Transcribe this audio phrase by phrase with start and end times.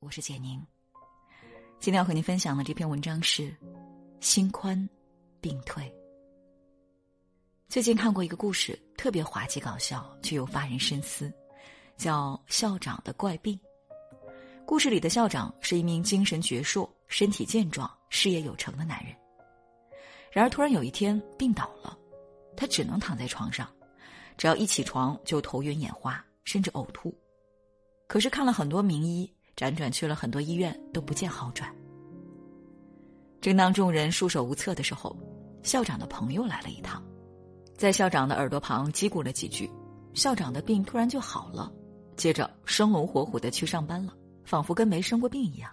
[0.00, 0.60] 我是简宁，
[1.78, 3.54] 今天要和您分享的这篇文章是
[4.20, 4.88] “心宽，
[5.40, 5.90] 病退”。
[7.68, 11.32] 最近看过一个故事，特别滑稽搞笑，却又发人深思，
[11.96, 13.58] 叫《校长的怪病》。
[14.66, 19.14] 故事里的校长是一名精神矍铄、身体健壮、事业有成的男人。
[20.30, 21.96] 然而，突然有一天病倒了，
[22.56, 23.66] 他只能躺在床上，
[24.36, 27.14] 只要一起床就头晕眼花，甚至呕吐。
[28.06, 31.74] 可是看了很多名医，辗转去了很多医院，都不见好转。
[33.40, 35.16] 正当众人束手无策的时候，
[35.62, 37.02] 校长的朋友来了一趟，
[37.76, 39.70] 在校长的耳朵旁叽咕了几句，
[40.14, 41.72] 校长的病突然就好了，
[42.16, 45.70] 接着生龙活虎的去上班了，仿佛跟没生过病一样。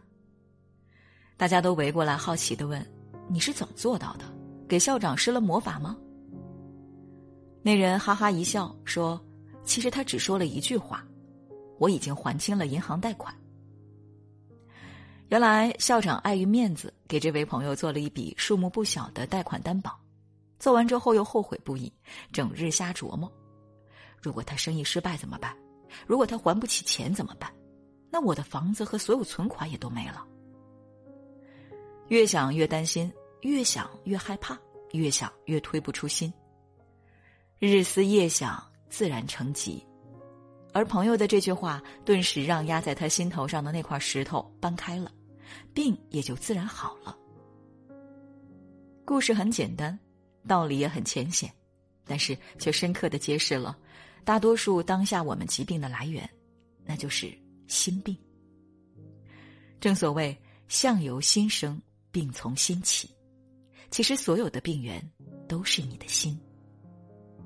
[1.37, 2.85] 大家都围过来，好奇的问
[3.29, 4.25] ：“你是怎么做到的？
[4.67, 5.95] 给校长施了魔法吗？”
[7.61, 9.21] 那人哈哈一笑说
[9.63, 11.05] ：“其实他只说了一句话，
[11.79, 13.33] 我已经还清了银行贷款。”
[15.29, 19.99] 原来校长碍于面子，给这位朋友做了一笔数目不小的贷款担保，
[20.59, 21.91] 做完之后又后悔不已，
[22.31, 23.31] 整日瞎琢磨：
[24.21, 25.55] 如果他生意失败怎么办？
[26.05, 27.51] 如果他还不起钱怎么办？
[28.11, 30.25] 那我的房子和所有存款也都没了。
[32.07, 34.57] 越想越担心，越想越害怕，
[34.93, 36.33] 越想越推不出心。
[37.59, 39.85] 日思夜想，自然成疾。
[40.71, 45.11] 而朋友的这句话，顿时让压在他心头上的那块石头搬开了，
[45.73, 47.17] 病也就自然好了。
[49.03, 49.97] 故事很简单，
[50.47, 51.51] 道理也很浅显，
[52.05, 53.75] 但是却深刻的揭示了
[54.23, 56.29] 大多数当下我们疾病的来源，
[56.85, 57.35] 那就是
[57.67, 58.15] 心病。
[59.79, 60.37] 正所谓
[60.69, 61.81] “相由心生，
[62.11, 63.09] 病从心起”，
[63.89, 65.03] 其实所有的病源
[65.47, 66.39] 都是你的心。《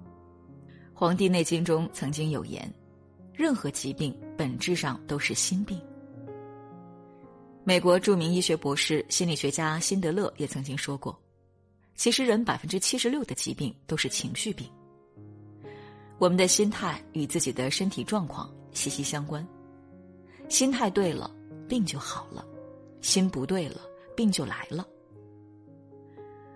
[0.94, 2.70] 黄帝内经》中曾经有言
[3.34, 5.80] ：“任何疾病本质上都是心病。”
[7.66, 11.18] 美国著名医学博士、心理学家辛德勒也曾经说过
[11.96, 14.70] ：“其实人百分之七十六的疾病都是情绪病。
[16.18, 19.48] 我们的心态与自己的身体状况息息相关，
[20.50, 21.34] 心态对了，
[21.68, 22.46] 病就好了；
[23.02, 23.80] 心不对了，
[24.16, 24.86] 病就来了。”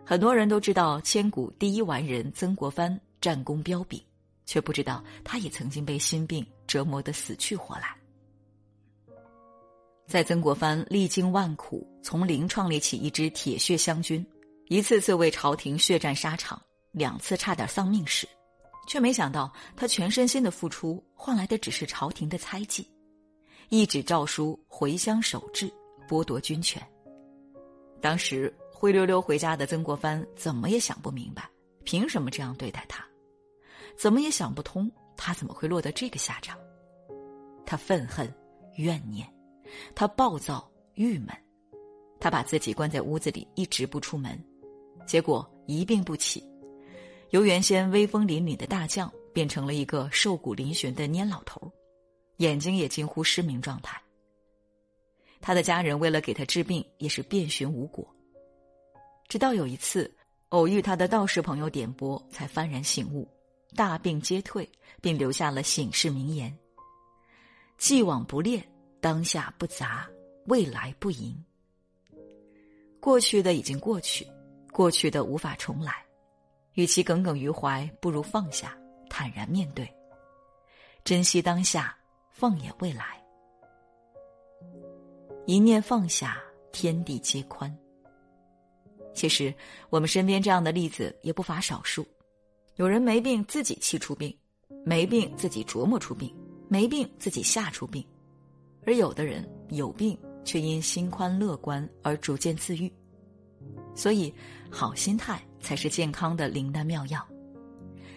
[0.05, 4.01] 很多人都知道千古第一完人曾国藩战功彪炳。
[4.47, 7.96] 却不知道，他也曾经被心病折磨得死去活来。
[10.08, 14.25] 在曾国藩历经万苦，从零创立起一支铁血湘军，
[14.69, 16.59] 一次次为朝廷血战沙场，
[16.94, 18.25] 两次差点丧命时，
[18.88, 22.90] 却没想到他全身心的付出换来的只是朝廷的猜忌，
[23.68, 25.69] 一纸诏书回乡守制，
[26.08, 26.81] 剥夺军权。
[28.00, 31.50] 当时灰溜溜回家的曾国藩怎么也想不明白，
[31.84, 33.06] 凭什么这样对待他？
[33.97, 36.58] 怎么也想不通，他怎么会落得这个下场？
[37.66, 38.31] 他愤恨、
[38.75, 39.28] 怨念，
[39.96, 41.30] 他暴躁、郁闷，
[42.19, 44.41] 他把自己关在屋子里，一直不出门，
[45.06, 46.47] 结果一病不起，
[47.31, 51.72] 由原先威风凛凛的大将变成了一个瘦骨嶙峋的蔫老头，
[52.38, 54.00] 眼睛也近乎失明状态。
[55.41, 58.08] 他的家人为了给他治病，也是遍寻无果，
[59.28, 60.16] 直到有一次
[60.50, 63.28] 偶遇他的道士朋友点拨，才幡然醒悟。
[63.75, 64.67] 大病皆退，
[65.01, 66.55] 并留下了醒世名言
[67.78, 68.66] ：“既往不恋，
[69.00, 70.09] 当下不杂，
[70.45, 71.35] 未来不迎。
[73.00, 74.28] 过去的已经过去，
[74.72, 75.94] 过去的无法重来。
[76.73, 78.78] 与其耿耿于怀，不如放下，
[79.09, 79.88] 坦然面对，
[81.03, 81.95] 珍惜当下，
[82.31, 83.23] 放眼未来。
[85.45, 86.41] 一念放下，
[86.72, 87.75] 天地皆宽。
[89.13, 89.53] 其实，
[89.89, 92.05] 我们身边这样的例子也不乏少数。”
[92.77, 94.35] 有人没病自己气出病，
[94.85, 96.31] 没病自己琢磨出病，
[96.67, 98.05] 没病自己吓出病，
[98.85, 100.15] 而有的人有病
[100.45, 102.91] 却因心宽乐观而逐渐自愈。
[103.95, 104.31] 所以，
[104.69, 107.27] 好心态才是健康的灵丹妙药。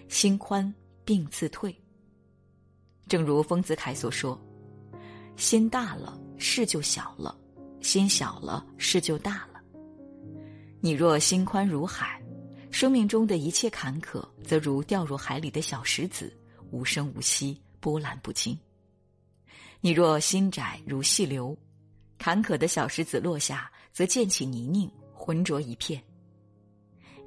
[0.08, 0.72] 心宽，
[1.06, 1.74] 病自退。
[3.08, 4.38] 正如丰子恺所说
[5.36, 7.34] ：“心大了，事就小了；
[7.80, 9.60] 心小了，事就大了。
[10.82, 12.19] 你若心宽如海。”
[12.80, 16.34] 生命中的一切坎坷，则如掉入海里的小石子，
[16.70, 18.58] 无声无息，波澜不惊。
[19.82, 21.54] 你若心窄如细流，
[22.16, 26.02] 坎坷的小石子落下，则溅起泥泞，浑浊一片。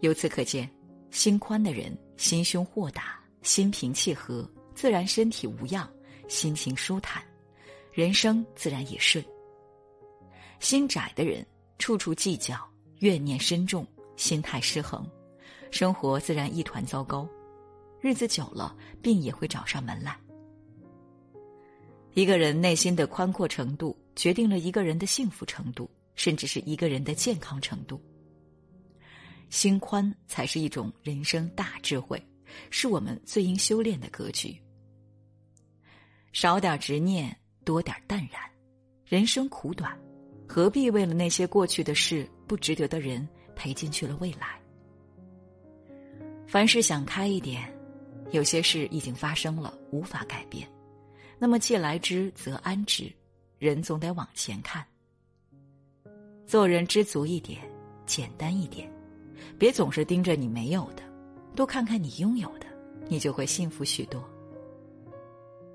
[0.02, 0.68] 由此可见，
[1.12, 5.88] 心宽的人心胸豁达，心平气和，自然身体无恙，
[6.28, 7.24] 心情舒坦，
[7.92, 9.24] 人生自然也顺。
[10.60, 11.46] 心窄的人
[11.78, 12.60] 处处计较，
[13.02, 13.86] 怨念深重，
[14.18, 15.08] 心态失衡。
[15.74, 17.28] 生活自然一团糟糕，
[18.00, 20.16] 日子久了，病也会找上门来。
[22.14, 28.00] 一个人内心的宽阔程度，决定了一个人的幸福程度，甚至是一个人的健康程度。
[29.50, 32.24] 心宽才是一种人生大智慧，
[32.70, 34.56] 是我们最应修炼的格局。
[36.34, 37.36] 少点执念，
[37.66, 38.40] 多点淡然。
[39.08, 40.00] 人生苦短，
[40.48, 44.62] 何必为了那些过去的事、不值得的人赔进去了未来？
[46.48, 47.63] 凡事想开一点，
[48.31, 50.68] 有些事已经发生了，无法改变。
[51.40, 53.12] 那么既来之，则安之。
[53.57, 54.86] 人总得往前看。
[56.45, 57.62] 做人知足一点，
[58.06, 58.92] 简单一点。
[59.57, 61.04] 别总是盯着你没有的，
[61.56, 62.66] 多看看你拥有的，
[63.07, 64.22] 你就会幸福许多。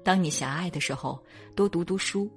[0.05, 1.23] 当你狭隘的时候，
[1.55, 2.31] 多读读书，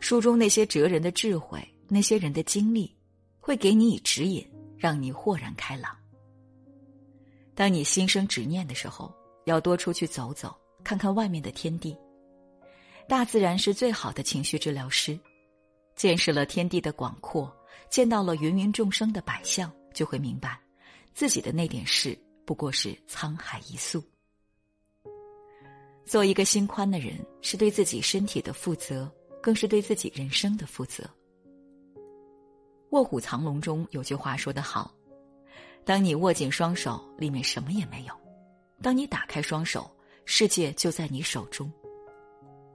[0.00, 2.94] 书中那些哲人的智慧，那些人的经历，
[3.40, 4.46] 会给你以指引，
[4.76, 5.94] 让你豁然开朗。
[7.54, 9.14] 当你心生执念的时候，
[9.44, 11.96] 要多出去走走，看看外面的天地。
[13.08, 15.18] 大自然是最好的情绪治疗师，
[15.96, 17.54] 见识了天地的广阔，
[17.90, 19.72] 见到了芸芸众生的百相。
[19.92, 20.58] 就会明白，
[21.12, 24.02] 自己的那点事不过是沧海一粟。
[26.06, 29.12] 做一个心宽的人，是对自己身体的负责，
[29.42, 31.04] 更是对自己人生的负责。
[32.88, 34.90] 《卧虎藏龙》中有句话说得好
[35.84, 38.14] ：“当你握紧双手，里面什么也没有；
[38.80, 39.90] 当你打开双手，
[40.24, 41.70] 世界就在你手中。”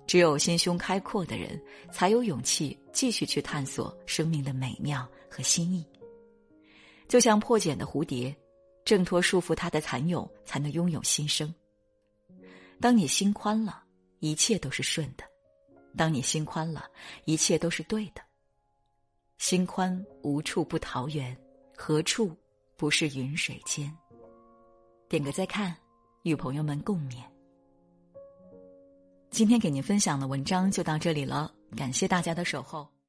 [0.08, 1.62] 只有心胸开阔的人，
[1.92, 5.86] 才有勇气继续去探索生命的美妙和心意。
[7.10, 8.34] 就像破茧的蝴蝶，
[8.86, 11.54] 挣脱束缚它的蚕蛹，才能拥有新生。
[12.80, 13.84] 当你心宽了，
[14.20, 15.26] 一切都是顺的；
[15.98, 16.90] 当你心宽了，
[17.26, 18.22] 一切都是对的。
[19.38, 21.38] 心宽无处不桃源，
[21.76, 22.34] 何处
[22.78, 23.92] 不是云水间？
[25.10, 25.76] 点个再看，
[26.22, 27.16] 与朋友们共勉。
[29.32, 32.88] 今天给您分享的文章就到这里了，感谢大家的守候。